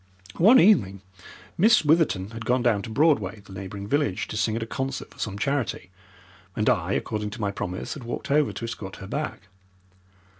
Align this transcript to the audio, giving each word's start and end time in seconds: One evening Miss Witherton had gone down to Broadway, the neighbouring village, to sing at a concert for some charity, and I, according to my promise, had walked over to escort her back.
One 0.39 0.59
evening 0.59 1.03
Miss 1.59 1.85
Witherton 1.85 2.31
had 2.31 2.43
gone 2.43 2.63
down 2.63 2.81
to 2.81 2.89
Broadway, 2.89 3.41
the 3.41 3.53
neighbouring 3.53 3.85
village, 3.85 4.27
to 4.29 4.35
sing 4.35 4.55
at 4.55 4.63
a 4.63 4.65
concert 4.65 5.13
for 5.13 5.19
some 5.19 5.37
charity, 5.37 5.91
and 6.55 6.67
I, 6.71 6.93
according 6.93 7.29
to 7.29 7.39
my 7.41 7.51
promise, 7.51 7.93
had 7.93 8.03
walked 8.03 8.31
over 8.31 8.51
to 8.51 8.65
escort 8.65 8.95
her 8.95 9.05
back. 9.05 9.41